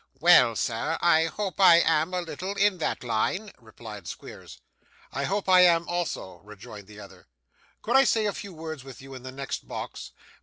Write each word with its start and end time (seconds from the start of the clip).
'Well, 0.19 0.55
sir, 0.55 0.97
I 0.99 1.25
hope 1.25 1.61
I 1.61 1.75
am 1.79 2.11
a 2.11 2.21
little 2.23 2.55
in 2.55 2.79
that 2.79 3.03
line,' 3.03 3.51
replied 3.59 4.07
Squeers. 4.07 4.57
'I 5.13 5.25
hope 5.25 5.47
I 5.47 5.59
am 5.61 5.87
also,' 5.87 6.39
rejoined 6.43 6.87
the 6.87 6.99
other. 6.99 7.27
'Could 7.83 7.95
I 7.95 8.03
say 8.03 8.25
a 8.25 8.33
few 8.33 8.51
words 8.51 8.83
with 8.83 8.99
you 8.99 9.13
in 9.13 9.21
the 9.21 9.31
next 9.31 9.67
box? 9.67 10.09